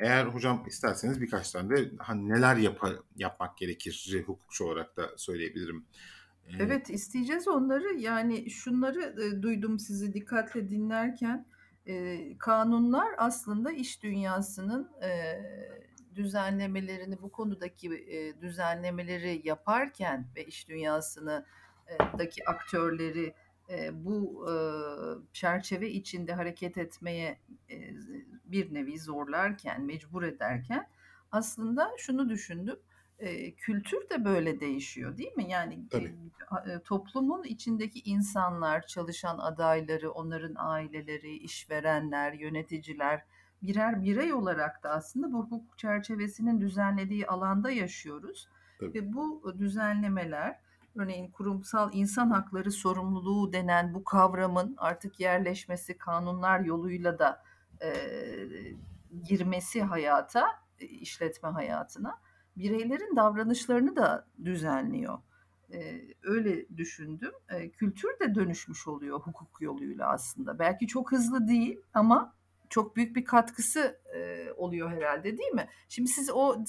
[0.00, 2.84] eğer hocam isterseniz birkaç tane de hani neler yap
[3.16, 5.84] yapmak gerekir hukukçu olarak da söyleyebilirim.
[6.58, 7.94] Evet, isteyeceğiz onları.
[7.98, 11.46] Yani şunları, eee, duydum sizi dikkatle dinlerken.
[11.86, 21.46] Eee, kanunlar aslında iş dünyasının, eee, düzenlemelerini, bu konudaki, eee, düzenlemeleri yaparken ve iş dünyasını,
[22.18, 23.34] daki aktörleri
[23.92, 24.46] bu
[25.32, 27.38] çerçeve içinde hareket etmeye
[28.44, 30.88] bir nevi zorlarken, mecbur ederken
[31.32, 32.76] aslında şunu düşündüm.
[33.56, 35.50] Kültür de böyle değişiyor değil mi?
[35.50, 36.14] Yani Tabii.
[36.84, 43.22] toplumun içindeki insanlar, çalışan adayları, onların aileleri, işverenler, yöneticiler
[43.62, 48.48] birer birey olarak da aslında bu hukuk çerçevesinin düzenlediği alanda yaşıyoruz.
[48.80, 48.94] Tabii.
[48.94, 50.60] Ve bu düzenlemeler
[50.96, 57.42] örneğin kurumsal insan hakları sorumluluğu denen bu kavramın artık yerleşmesi kanunlar yoluyla da
[57.82, 57.90] e,
[59.24, 60.46] girmesi hayata,
[60.78, 62.18] işletme hayatına
[62.56, 65.18] bireylerin davranışlarını da düzenliyor.
[65.72, 67.32] E, öyle düşündüm.
[67.48, 70.58] E, kültür de dönüşmüş oluyor hukuk yoluyla aslında.
[70.58, 72.34] Belki çok hızlı değil ama
[72.68, 75.68] çok büyük bir katkısı e, oluyor herhalde değil mi?
[75.88, 76.64] Şimdi siz o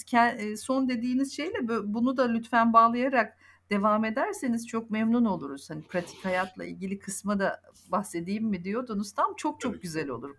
[0.57, 3.37] son dediğiniz şeyle bunu da lütfen bağlayarak
[3.69, 5.69] devam ederseniz çok memnun oluruz.
[5.69, 9.11] Hani pratik hayatla ilgili kısma da bahsedeyim mi diyordunuz.
[9.11, 9.81] Tam çok çok Tabii.
[9.81, 10.35] güzel olur.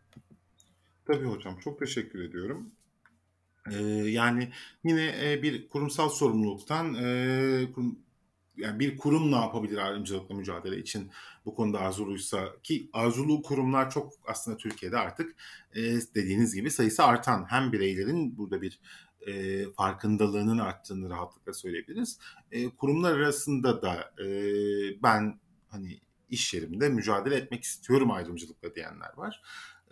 [1.05, 2.70] Tabii hocam çok teşekkür ediyorum.
[4.05, 4.53] Yani
[4.85, 7.98] yine e, bir kurumsal sorumluluktan e, kurum,
[8.57, 11.11] yani bir kurum ne yapabilir ayrımcılıkla mücadele için
[11.44, 15.35] bu konuda arzuluysa ki arzulu kurumlar çok aslında Türkiye'de artık
[15.75, 15.83] e,
[16.14, 18.81] dediğiniz gibi sayısı artan hem bireylerin burada bir
[19.27, 22.18] e, farkındalığının arttığını rahatlıkla söyleyebiliriz.
[22.53, 24.27] E, kurumlar arasında da e,
[25.03, 29.42] ben hani iş yerimde mücadele etmek istiyorum ayrımcılıkla diyenler var.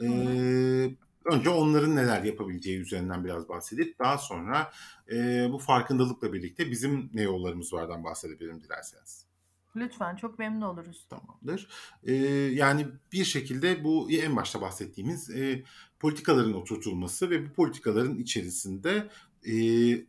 [0.02, 0.06] E,
[1.24, 4.72] önce onların neler yapabileceği üzerinden biraz bahsedip daha sonra
[5.12, 9.30] e, bu farkındalıkla birlikte bizim ne yollarımız vardan bahsedebilirim dilerseniz.
[9.76, 11.06] Lütfen çok memnun oluruz.
[11.10, 11.68] Tamamdır.
[12.02, 12.14] Ee,
[12.52, 15.64] yani bir şekilde bu en başta bahsettiğimiz e,
[15.98, 19.08] politikaların oturtulması ve bu politikaların içerisinde
[19.44, 19.54] e,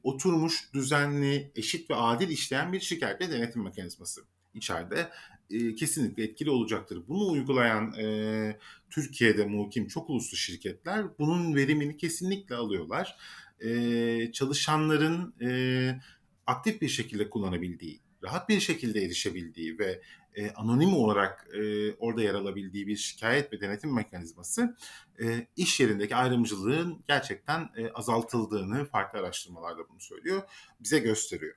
[0.03, 4.21] oturmuş, düzenli, eşit ve adil işleyen bir şikayet ve denetim mekanizması
[4.53, 5.09] içeride
[5.53, 7.03] e, kesinlikle etkili olacaktır.
[7.07, 8.57] Bunu uygulayan e,
[8.89, 13.17] Türkiye'de muhkim çok uluslu şirketler bunun verimini kesinlikle alıyorlar.
[13.59, 16.01] E, çalışanların e,
[16.47, 20.01] aktif bir şekilde kullanabildiği rahat bir şekilde erişebildiği ve
[20.35, 24.75] e, anonim olarak e, orada yer alabildiği bir şikayet ve denetim mekanizması
[25.23, 30.41] e, iş yerindeki ayrımcılığın gerçekten e, azaltıldığını farklı araştırmalarda bunu söylüyor,
[30.79, 31.55] bize gösteriyor.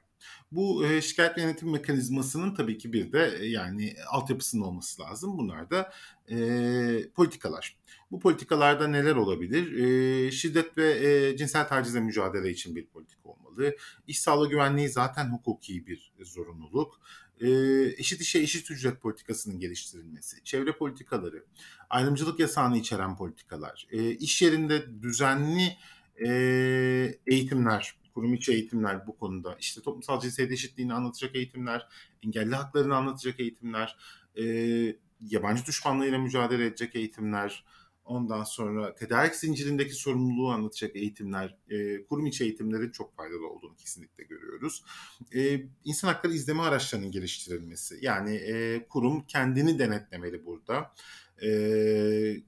[0.53, 5.39] Bu e, şikayet yönetim mekanizmasının tabii ki bir de e, yani altyapısının olması lazım.
[5.39, 5.93] Bunlar da
[6.31, 6.37] e,
[7.15, 7.77] politikalar.
[8.11, 9.73] Bu politikalarda neler olabilir?
[9.73, 13.77] E, şiddet ve e, cinsel tacize mücadele için bir politika olmalı.
[14.07, 17.01] İş sağlığı güvenliği zaten hukuki bir zorunluluk.
[17.41, 17.49] E,
[17.97, 21.45] eşit işe eşit ücret politikasının geliştirilmesi, çevre politikaları,
[21.91, 25.77] ayrımcılık yasağını içeren politikalar, e, iş yerinde düzenli
[26.27, 26.29] e,
[27.27, 31.89] eğitimler, kurum içi eğitimler bu konuda, işte toplumsal cinsiyet eşitliğini anlatacak eğitimler,
[32.23, 33.97] engelli haklarını anlatacak eğitimler,
[34.37, 34.45] e,
[35.21, 37.65] yabancı düşmanlığıyla mücadele edecek eğitimler,
[38.05, 44.25] Ondan sonra tedarik zincirindeki sorumluluğu anlatacak eğitimler, e, kurum içi eğitimlerin çok faydalı olduğunu kesinlikle
[44.25, 44.85] görüyoruz.
[45.35, 47.99] E, insan hakları izleme araçlarının geliştirilmesi.
[48.03, 50.95] Yani e, kurum kendini denetlemeli burada.
[51.43, 51.49] E,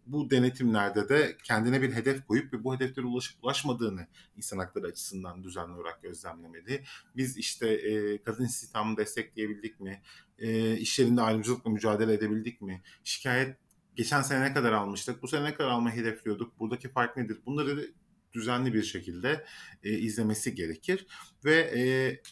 [0.07, 5.45] bu denetimlerde de kendine bir hedef koyup ve bu hedeflere ulaşıp ulaşmadığını insan hakları açısından
[5.45, 6.85] düzenli olarak gözlemlemeli.
[7.17, 10.03] Biz işte e, kadın istihdamını destekleyebildik mi?
[10.39, 12.83] E, iş yerinde ayrımcılıkla mücadele edebildik mi?
[13.05, 13.57] Şikayet
[13.97, 17.39] geçen sene ne kadar almıştık, bu sene ne kadar almayı hedefliyorduk, buradaki fark nedir?
[17.47, 17.91] Bunları
[18.37, 19.45] düzenli bir şekilde
[19.83, 21.07] e, izlemesi gerekir
[21.45, 21.83] ve e,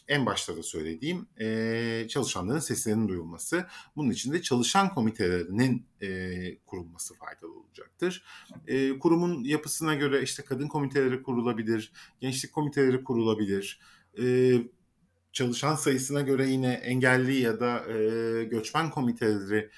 [0.09, 3.66] en başta da söylediğim e, çalışanların seslerinin duyulması.
[3.96, 8.24] Bunun için de çalışan komitelerinin e, kurulması faydalı olacaktır.
[8.66, 13.81] E, kurumun yapısına göre işte kadın komiteleri kurulabilir, gençlik komiteleri kurulabilir.
[14.18, 14.55] E,
[15.33, 19.70] çalışan sayısına göre yine engelli ya da e, göçmen komiteleri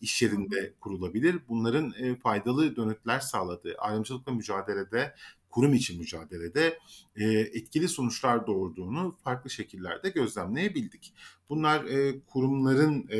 [0.00, 1.38] iş yerinde kurulabilir.
[1.48, 5.14] Bunların e, faydalı dönütler sağladığı ayrımcılıkla mücadelede,
[5.50, 6.78] kurum içi mücadelede
[7.16, 11.14] e, etkili sonuçlar doğurduğunu farklı şekillerde gözlemleyebildik.
[11.48, 13.18] Bunlar e, kurumların e,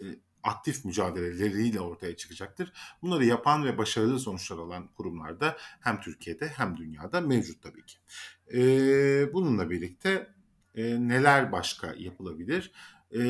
[0.00, 0.06] e,
[0.42, 2.72] aktif mücadeleleriyle ortaya çıkacaktır.
[3.02, 7.96] Bunları yapan ve başarılı sonuçlar alan kurumlarda hem Türkiye'de hem dünyada mevcut tabii ki.
[8.54, 8.60] E,
[9.32, 10.34] bununla birlikte
[10.74, 12.72] e, neler başka yapılabilir?
[13.14, 13.20] E,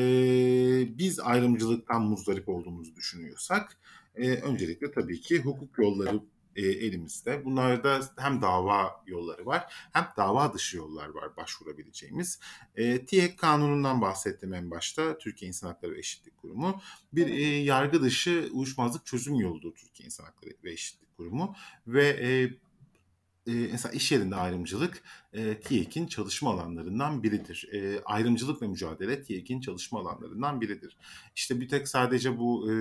[0.97, 3.77] biz ayrımcılıktan muzdarip olduğumuzu düşünüyorsak
[4.15, 6.19] e, öncelikle tabii ki hukuk yolları
[6.55, 7.45] e, elimizde.
[7.45, 12.39] Bunlarda hem dava yolları var hem dava dışı yollar var başvurabileceğimiz.
[12.75, 15.17] E, TİHEK kanunundan bahsettim en başta.
[15.17, 16.81] Türkiye İnsan Hakları ve Eşitlik Kurumu.
[17.13, 21.55] Bir e, yargı dışı uyuşmazlık çözüm yoludur Türkiye İnsan Hakları ve Eşitlik Kurumu.
[21.87, 22.49] Ve e,
[23.47, 25.03] e, mesela iş yerinde ayrımcılık
[25.33, 27.69] e, TİEK'in çalışma alanlarından biridir.
[27.73, 30.97] E, ayrımcılıkla mücadele TİEK'in çalışma alanlarından biridir.
[31.35, 32.75] İşte bir tek sadece bu e,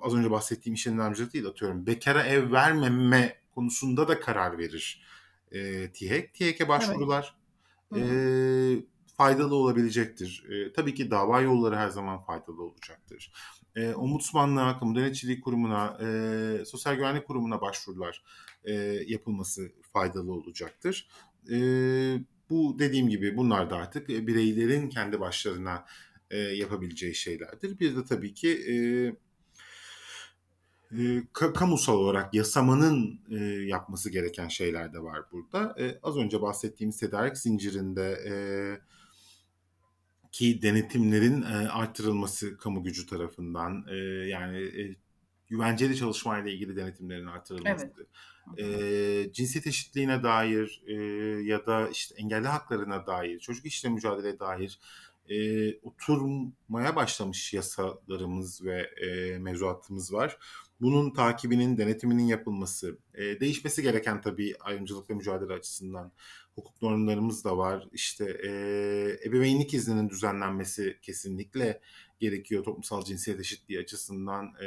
[0.00, 1.86] az önce bahsettiğim iş yerinde ayrımcılık değil atıyorum.
[1.86, 5.02] Bekara ev vermeme konusunda da karar verir
[5.52, 6.34] e, TİEK.
[6.34, 7.36] TİEK'e başvurular
[7.96, 8.10] evet.
[8.12, 8.84] e,
[9.16, 10.44] faydalı olabilecektir.
[10.50, 13.32] E, tabii ki dava yolları her zaman faydalı olacaktır.
[13.76, 18.22] E, Ombudsmanlığa, Kamu Denetçiliği Kurumu'na, e, Sosyal Güvenlik Kurumu'na başvurular
[18.64, 18.72] e,
[19.06, 21.08] yapılması faydalı olacaktır.
[21.50, 21.56] E,
[22.50, 25.84] bu dediğim gibi bunlar da artık bireylerin kendi başlarına
[26.30, 27.80] e, yapabileceği şeylerdir.
[27.80, 28.74] Bir de tabii ki e,
[30.98, 35.74] e, kamusal olarak yasamanın e, yapması gereken şeyler de var burada.
[35.78, 38.32] E, az önce bahsettiğimiz tedarik zincirinde e,
[40.32, 43.96] ki denetimlerin e, arttırılması kamu gücü tarafından e,
[44.28, 44.96] yani e,
[45.48, 47.92] güvenceli çalışmayla ilgili denetimlerin artırılması.
[48.58, 48.80] Evet.
[48.82, 50.94] E, cinsiyet eşitliğine dair e,
[51.42, 54.78] ya da işte engelli haklarına dair, çocuk işle mücadele dair
[55.30, 60.38] e, oturmaya başlamış yasalarımız ve e, mevzuatımız var.
[60.80, 66.12] Bunun takibinin, denetiminin yapılması, e, değişmesi gereken tabii ayrımcılıkla mücadele açısından
[66.60, 67.88] hukuk normlarımız da var.
[67.92, 68.50] İşte e,
[69.24, 71.80] ebeveynlik izninin düzenlenmesi kesinlikle
[72.18, 74.54] gerekiyor toplumsal cinsiyet eşitliği açısından.
[74.62, 74.66] E,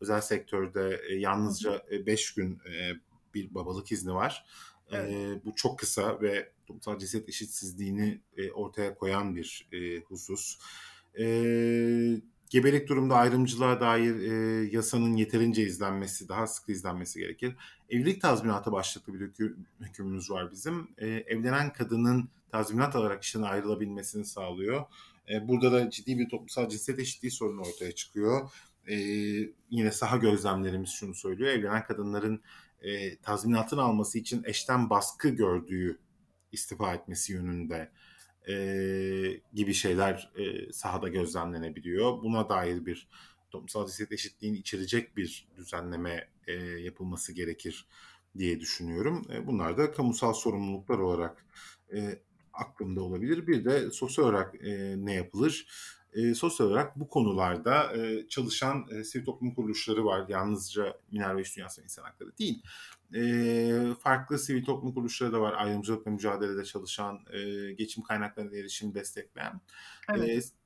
[0.00, 2.92] özel sektörde e, yalnızca 5 gün e,
[3.34, 4.44] bir babalık izni var.
[4.90, 5.10] Evet.
[5.10, 10.58] E, bu çok kısa ve toplumsal cinsiyet eşitsizliğini e, ortaya koyan bir e, husus.
[11.18, 11.24] E,
[12.54, 17.56] gebelik durumda ayrımcılığa dair e, yasanın yeterince izlenmesi, daha sık izlenmesi gerekir.
[17.90, 20.88] Evlilik tazminatı başlıklı bir hüküm, hükümümüz var bizim.
[20.98, 24.84] E, evlenen kadının tazminat alarak işten ayrılabilmesini sağlıyor.
[25.30, 28.50] E, burada da ciddi bir toplumsal cinsiyet eşitliği sorunu ortaya çıkıyor.
[28.88, 28.96] E,
[29.70, 31.50] yine saha gözlemlerimiz şunu söylüyor.
[31.50, 32.42] Evlenen kadınların
[32.82, 35.98] e, tazminatını alması için eşten baskı gördüğü
[36.52, 37.90] istifa etmesi yönünde
[38.48, 38.54] e,
[39.54, 42.22] gibi şeyler e, sahada gözlemlenebiliyor.
[42.22, 43.08] Buna dair bir
[43.50, 47.86] toplumsal cinsiyet eşitliğini içerecek bir düzenleme e, yapılması gerekir
[48.38, 49.26] diye düşünüyorum.
[49.32, 51.46] E, bunlar da kamusal sorumluluklar olarak
[51.94, 52.18] e,
[52.52, 53.46] aklımda olabilir.
[53.46, 55.66] Bir de sosyal olarak e, ne yapılır?
[56.12, 60.26] E, sosyal olarak bu konularda e, çalışan e, sivil toplum kuruluşları var.
[60.28, 62.62] Yalnızca Minerva İş Dünyası İnsan Hakları değil.
[63.14, 65.54] E, farklı sivil toplum kuruluşları da var.
[65.56, 69.60] Ayrımcılıkla mücadelede çalışan, e, geçim kaynaklarına erişim destekleyen.
[70.08, 70.28] Evet.
[70.28, 70.64] E,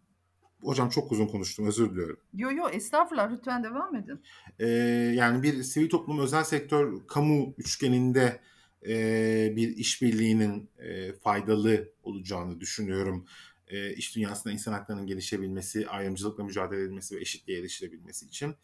[0.62, 2.20] Hocam çok uzun konuştum özür diliyorum.
[2.34, 4.22] Yo yo estağfurullah lütfen devam edin.
[4.58, 4.66] Ee,
[5.14, 8.40] yani bir sivil toplum özel sektör kamu üçgeninde
[8.86, 13.26] e, bir işbirliğinin e, faydalı olacağını düşünüyorum.
[13.68, 18.54] E, iş dünyasında insan haklarının gelişebilmesi, ayrımcılıkla mücadele edilmesi ve eşitliğe erişilebilmesi için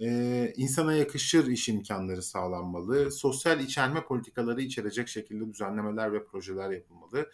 [0.00, 3.12] e, insana yakışır iş imkanları sağlanmalı.
[3.12, 7.30] Sosyal içerme politikaları içerecek şekilde düzenlemeler ve projeler yapılmalı.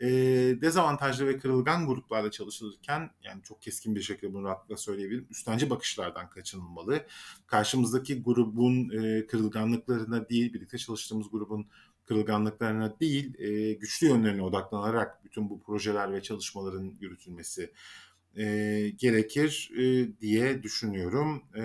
[0.00, 0.08] E,
[0.60, 5.26] dezavantajlı ve kırılgan gruplarla çalışılırken yani çok keskin bir şekilde bunu rahatlıkla söyleyebilirim.
[5.30, 7.06] Üstenci bakışlardan kaçınılmalı.
[7.46, 11.66] Karşımızdaki grubun e, kırılganlıklarına değil, birlikte çalıştığımız grubun
[12.04, 17.72] kırılganlıklarına değil, e, güçlü yönlerine odaklanarak bütün bu projeler ve çalışmaların yürütülmesi
[18.36, 18.44] e,
[18.90, 21.62] gerekir e, diye düşünüyorum e,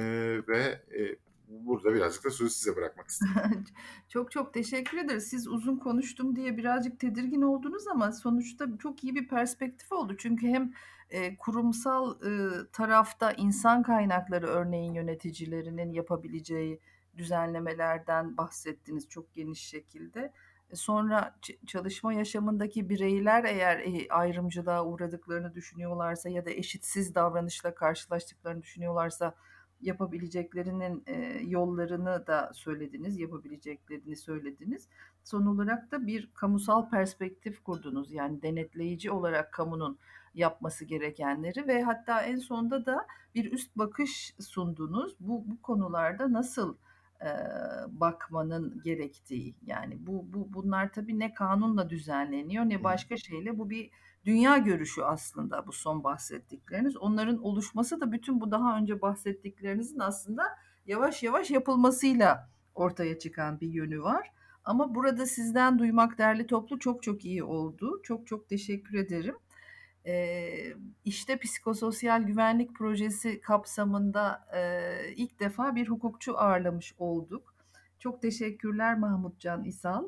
[0.48, 1.16] ve e,
[1.48, 3.66] burada birazcık da sözü size bırakmak istedim.
[4.10, 5.28] çok çok teşekkür ederiz.
[5.28, 10.16] Siz uzun konuştum diye birazcık tedirgin oldunuz ama sonuçta çok iyi bir perspektif oldu.
[10.18, 10.74] Çünkü hem
[11.10, 16.80] e, kurumsal e, tarafta insan kaynakları örneğin yöneticilerinin yapabileceği
[17.18, 20.34] düzenlemelerden bahsettiniz çok geniş şekilde.
[20.74, 21.36] Sonra
[21.68, 29.36] çalışma yaşamındaki bireyler eğer ayrımcılığa uğradıklarını düşünüyorlarsa ya da eşitsiz davranışla karşılaştıklarını düşünüyorlarsa
[29.82, 31.06] yapabileceklerinin
[31.48, 34.90] yollarını da söylediniz, yapabileceklerini söylediniz.
[35.24, 38.12] Son olarak da bir kamusal perspektif kurdunuz.
[38.12, 40.00] Yani denetleyici olarak kamunun
[40.34, 45.16] yapması gerekenleri ve hatta en sonunda da bir üst bakış sundunuz.
[45.20, 46.78] Bu, bu konularda nasıl
[47.88, 53.91] bakmanın gerektiği yani bu, bu bunlar tabii ne kanunla düzenleniyor ne başka şeyle bu bir
[54.26, 60.43] dünya görüşü aslında bu son bahsettikleriniz onların oluşması da bütün bu daha önce bahsettiklerinizin aslında
[60.86, 64.32] yavaş yavaş yapılmasıyla ortaya çıkan bir yönü var.
[64.63, 68.01] Ama burada sizden duymak değerli toplu çok çok iyi oldu.
[68.03, 69.36] Çok çok teşekkür ederim.
[70.06, 70.74] E,
[71.06, 77.56] işte psikososyal güvenlik projesi kapsamında e, ilk defa bir hukukçu ağırlamış olduk.
[77.99, 80.06] Çok teşekkürler Mahmutcan İsal.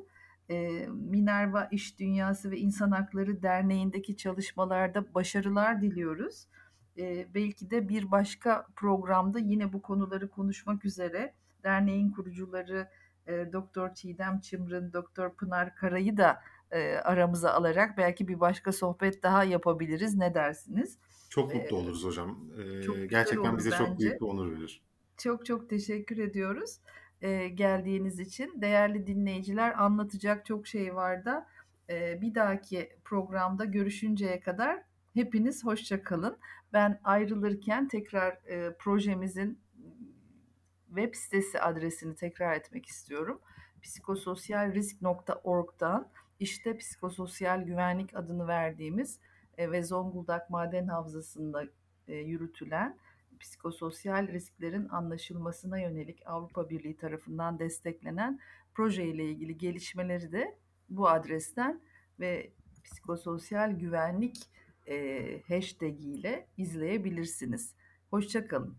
[0.49, 6.47] E, Minerva İş Dünyası ve İnsan Hakları Derneği'ndeki çalışmalarda başarılar diliyoruz.
[6.97, 11.33] E, belki de bir başka programda yine bu konuları konuşmak üzere
[11.63, 12.87] derneğin kurucuları
[13.27, 16.41] e, Doktor Çiğdem Çımrın, Doktor Pınar Kara'yı da
[16.73, 20.15] e, aramıza alarak belki bir başka sohbet daha yapabiliriz.
[20.15, 20.97] Ne dersiniz?
[21.29, 22.49] Çok mutlu oluruz hocam.
[22.85, 23.99] Çok Gerçekten bize çok bence.
[23.99, 24.81] büyük bir onur verir.
[25.17, 26.79] Çok çok teşekkür ediyoruz
[27.23, 28.61] e, geldiğiniz için.
[28.61, 31.47] Değerli dinleyiciler anlatacak çok şey var da
[31.89, 36.37] e, bir dahaki programda görüşünceye kadar hepiniz hoşça kalın.
[36.73, 39.59] Ben ayrılırken tekrar e, projemizin
[40.87, 43.41] web sitesi adresini tekrar etmek istiyorum.
[43.81, 46.09] psikososyalrisk.org'dan
[46.43, 49.19] işte psikososyal güvenlik adını verdiğimiz
[49.57, 51.63] e, ve Zonguldak Maden Havzası'nda
[52.07, 52.97] e, yürütülen
[53.39, 58.39] psikososyal risklerin anlaşılmasına yönelik Avrupa Birliği tarafından desteklenen
[58.73, 60.57] proje ile ilgili gelişmeleri de
[60.89, 61.81] bu adresten
[62.19, 62.51] ve
[62.83, 64.37] psikososyal güvenlik
[64.87, 67.75] e, hashtag ile izleyebilirsiniz.
[68.09, 68.77] Hoşçakalın.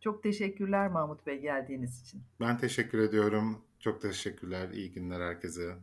[0.00, 2.22] Çok teşekkürler Mahmut Bey geldiğiniz için.
[2.40, 3.64] Ben teşekkür ediyorum.
[3.78, 4.70] Çok teşekkürler.
[4.70, 5.76] İyi günler herkese.